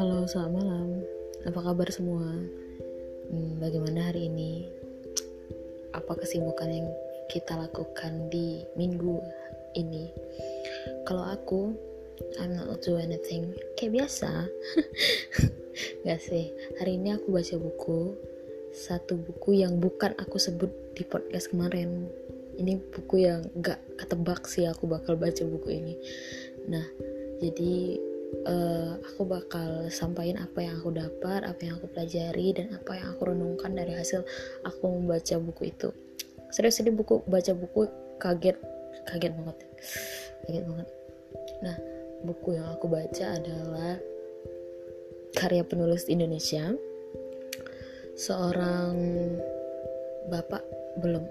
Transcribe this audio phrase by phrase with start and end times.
[0.00, 1.04] Halo, selamat malam.
[1.44, 2.24] Apa kabar semua?
[3.28, 4.64] Hmm, bagaimana hari ini?
[5.92, 6.88] Apa kesibukan yang
[7.28, 9.20] kita lakukan di minggu
[9.76, 10.08] ini?
[11.04, 11.76] Kalau aku,
[12.40, 13.52] I'm not do anything.
[13.76, 14.48] Kayak biasa.
[16.08, 16.48] Gak sih.
[16.80, 18.16] Hari ini aku baca buku.
[18.72, 22.08] Satu buku yang bukan aku sebut di podcast kemarin.
[22.56, 25.94] Ini buku yang gak ketebak sih aku bakal baca buku ini.
[26.72, 26.84] Nah,
[27.36, 28.00] jadi
[28.48, 33.12] uh, aku bakal sampaikan apa yang aku dapat, apa yang aku pelajari, dan apa yang
[33.12, 34.24] aku renungkan dari hasil
[34.64, 35.88] aku membaca buku itu.
[36.48, 38.56] Serius ini buku baca buku kaget,
[39.04, 39.56] kaget banget,
[40.48, 40.88] kaget banget.
[41.60, 41.76] Nah,
[42.24, 44.00] buku yang aku baca adalah
[45.36, 46.72] karya penulis Indonesia,
[48.16, 48.96] seorang
[50.32, 50.64] bapak
[51.04, 51.28] belum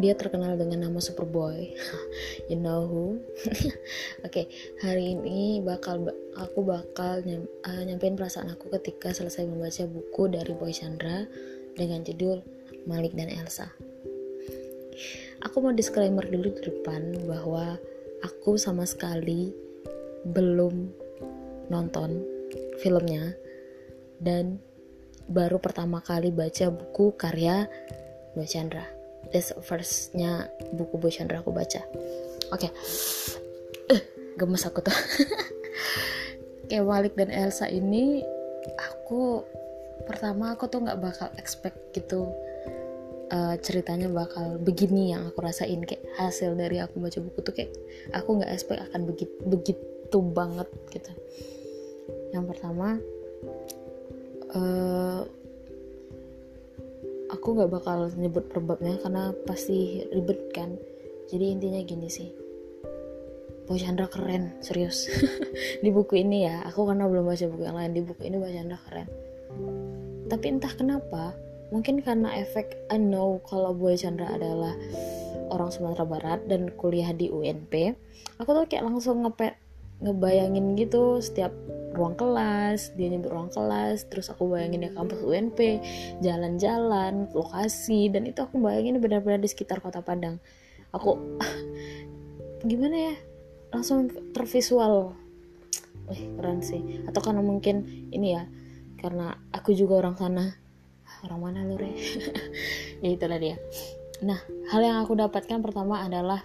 [0.00, 1.70] dia terkenal dengan nama Superboy
[2.50, 3.04] you know who?
[4.26, 4.44] Oke okay,
[4.80, 10.52] hari ini bakal aku bakal nyam, uh, nyampein perasaan aku ketika selesai membaca buku dari
[10.56, 11.28] Boy Chandra
[11.76, 12.40] dengan judul
[12.88, 13.68] Malik dan Elsa.
[15.44, 17.80] Aku mau disclaimer dulu di depan bahwa
[18.20, 19.52] aku sama sekali
[20.28, 20.92] belum
[21.72, 22.20] nonton
[22.84, 23.32] filmnya
[24.20, 24.60] dan
[25.30, 27.64] baru pertama kali baca buku karya
[28.36, 31.84] Boy Chandra this firstnya buku Boy Chandra aku baca.
[32.50, 32.66] Oke.
[32.66, 32.70] Okay.
[33.94, 34.02] uh,
[34.40, 34.96] gemes aku tuh.
[36.70, 38.22] Kayak Malik dan Elsa ini
[38.78, 39.42] aku
[40.06, 42.30] pertama aku tuh nggak bakal expect gitu
[43.30, 45.82] uh, ceritanya bakal begini yang aku rasain.
[45.82, 47.70] Kayak hasil dari aku baca buku tuh kayak
[48.14, 51.10] aku nggak expect akan begitu begitu banget gitu.
[52.30, 52.98] Yang pertama
[54.54, 55.22] uh,
[57.30, 60.74] aku nggak bakal nyebut perbabnya karena pasti ribet kan.
[61.30, 62.30] Jadi intinya gini sih.
[63.70, 65.06] Boy Chandra keren serius.
[65.82, 68.50] Di buku ini ya aku karena belum baca buku yang lain di buku ini Boy
[68.50, 69.08] Chandra keren.
[70.26, 71.38] Tapi entah kenapa
[71.70, 74.74] mungkin karena efek I know kalau Boy Chandra adalah
[75.54, 77.94] orang Sumatera Barat dan kuliah di UNP
[78.40, 79.54] aku tuh kayak langsung ngepet
[80.00, 81.52] ngebayangin gitu setiap
[81.90, 85.82] ruang kelas dia nyebut ruang kelas terus aku bayangin ya kampus UNP
[86.22, 90.38] jalan-jalan lokasi dan itu aku bayangin benar-benar di sekitar kota Padang.
[90.94, 91.18] Aku
[92.70, 93.14] gimana ya
[93.74, 95.14] langsung tervisual.
[96.10, 97.06] Wih, keren sih.
[97.06, 98.46] Atau karena mungkin ini ya
[98.98, 100.46] karena aku juga orang sana.
[101.26, 101.90] Orang mana lu re?
[103.04, 103.56] Ya itulah dia
[104.20, 104.36] nah
[104.68, 106.44] hal yang aku dapatkan pertama adalah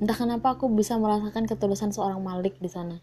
[0.00, 3.00] entah kenapa aku bisa merasakan ketulusan seorang Malik di sana.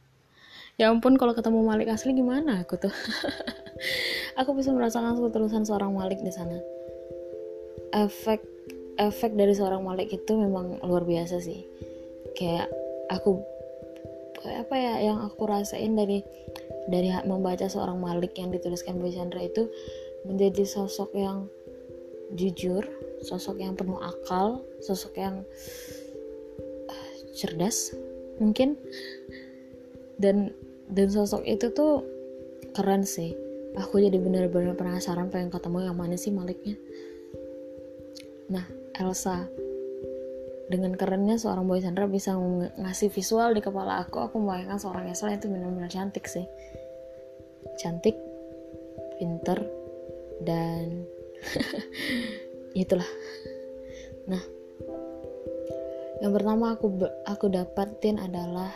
[0.77, 2.93] Ya ampun kalau ketemu Malik asli gimana aku tuh?
[4.41, 6.57] Aku bisa merasakan ketulusan seorang Malik di sana.
[7.93, 8.41] Efek
[8.97, 11.61] efek dari seorang Malik itu memang luar biasa sih.
[12.33, 12.73] Kayak
[13.13, 13.37] aku
[14.43, 16.25] apa ya yang aku rasain dari
[16.89, 19.69] dari membaca seorang Malik yang dituliskan Boy Chandra itu
[20.25, 21.47] menjadi sosok yang
[22.33, 22.81] jujur
[23.23, 25.45] sosok yang penuh akal sosok yang
[27.33, 27.91] cerdas
[28.37, 28.77] mungkin.
[30.17, 30.53] Dan
[30.93, 32.05] dan sosok itu tuh
[32.77, 33.33] keren sih.
[33.73, 36.77] Aku jadi bener-bener penasaran pengen ketemu yang mana sih Maliknya.
[38.53, 39.49] Nah Elsa
[40.69, 42.37] dengan kerennya seorang Boy Chandra bisa
[42.79, 46.45] ngasih visual di kepala aku aku membayangkan seorang Elsa itu benar-benar cantik sih.
[47.81, 48.13] Cantik
[49.17, 49.57] pinter
[50.45, 51.09] dan
[52.77, 53.09] itulah.
[54.29, 54.52] Nah
[56.23, 56.87] yang pertama aku
[57.27, 58.71] aku dapatin adalah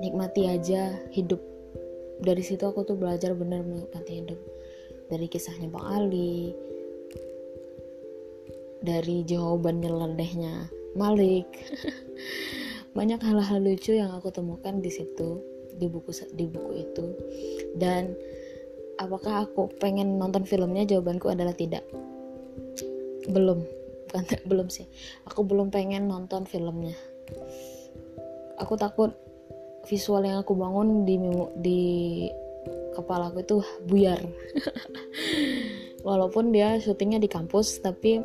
[0.00, 1.44] nikmati aja hidup.
[2.24, 4.40] Dari situ aku tuh belajar bener menikmati hidup.
[5.12, 6.56] Dari kisahnya Bang Ali
[8.80, 11.46] dari jawaban nyeledehnya Malik.
[12.96, 15.44] Banyak hal-hal lucu yang aku temukan di situ
[15.76, 17.06] di buku di buku itu.
[17.76, 18.16] Dan
[18.96, 20.88] apakah aku pengen nonton filmnya?
[20.88, 21.84] Jawabanku adalah tidak.
[23.28, 23.62] Belum
[24.08, 24.88] bukan belum sih.
[25.28, 26.96] Aku belum pengen nonton filmnya.
[28.58, 29.14] Aku takut
[29.86, 31.16] visual yang aku bangun di
[31.60, 31.80] di
[32.96, 33.56] kepala aku itu
[33.86, 34.18] buyar.
[36.08, 38.18] Walaupun dia syutingnya di kampus tapi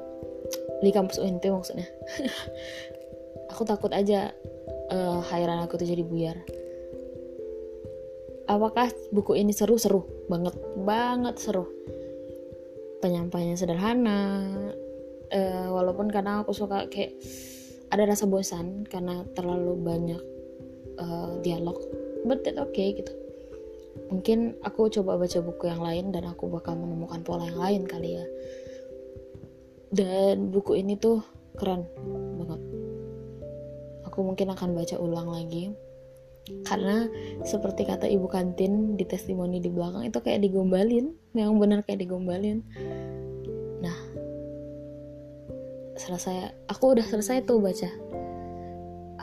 [0.82, 1.88] di kampus UNP maksudnya.
[3.54, 4.34] Aku takut aja
[4.90, 6.42] uh, hairan aku tuh jadi buyar.
[8.50, 10.58] Apakah buku ini seru-seru banget.
[10.82, 11.70] Banget seru.
[12.98, 14.20] Penyampaiannya sederhana
[15.34, 17.18] uh, walaupun kadang aku suka kayak
[17.90, 20.22] ada rasa bosan karena terlalu banyak
[20.98, 21.78] uh, dialog
[22.24, 23.12] but that okay gitu.
[24.10, 28.18] Mungkin aku coba baca buku yang lain dan aku bakal menemukan pola yang lain kali
[28.18, 28.26] ya.
[29.94, 31.22] Dan buku ini tuh
[31.54, 31.86] keren
[32.42, 32.62] banget.
[34.10, 35.70] Aku mungkin akan baca ulang lagi.
[36.66, 37.08] Karena
[37.46, 42.60] seperti kata ibu kantin di testimoni di belakang itu kayak digombalin memang benar kayak digombalin
[46.04, 46.52] selesai.
[46.68, 47.88] Aku udah selesai tuh baca.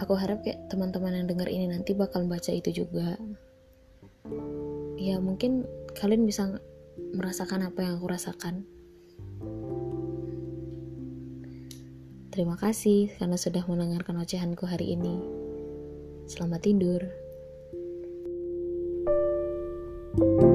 [0.00, 3.20] Aku harap kayak teman-teman yang dengar ini nanti bakal baca itu juga.
[4.96, 6.56] Ya mungkin kalian bisa
[7.12, 8.64] merasakan apa yang aku rasakan.
[12.30, 15.20] Terima kasih karena sudah mendengarkan ocehanku hari ini.
[16.30, 17.02] Selamat tidur.
[20.10, 20.49] thank you